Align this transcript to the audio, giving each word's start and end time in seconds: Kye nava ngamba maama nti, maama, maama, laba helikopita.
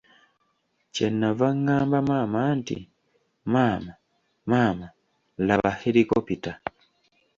Kye 0.93 1.07
nava 1.19 1.47
ngamba 1.61 1.99
maama 2.09 2.39
nti, 2.57 2.77
maama, 3.53 3.93
maama, 4.49 4.87
laba 5.47 5.69
helikopita. 5.81 6.51